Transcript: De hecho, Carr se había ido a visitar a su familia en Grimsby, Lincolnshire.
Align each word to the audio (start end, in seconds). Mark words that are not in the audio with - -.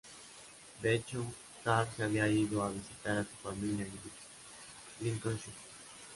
De 0.81 0.95
hecho, 0.95 1.23
Carr 1.63 1.87
se 1.95 2.01
había 2.01 2.27
ido 2.27 2.63
a 2.63 2.71
visitar 2.71 3.19
a 3.19 3.23
su 3.23 3.29
familia 3.43 3.85
en 3.85 3.91
Grimsby, 3.91 4.09
Lincolnshire. 5.01 5.53